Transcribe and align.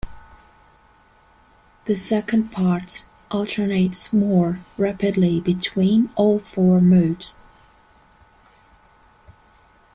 The 1.85 1.95
second 1.95 2.51
part 2.51 3.05
alternates 3.29 4.11
more 4.11 4.59
rapidly 4.75 5.39
between 5.39 6.09
all 6.15 6.39
four 6.39 6.81
modes. 6.81 7.35